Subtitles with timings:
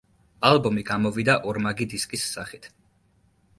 [0.47, 2.69] ალბომი გამოვიდა ორმაგი დისკის სახით.